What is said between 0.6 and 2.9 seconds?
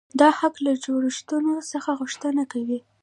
له جوړښتونو څخه غوښتنه کوي.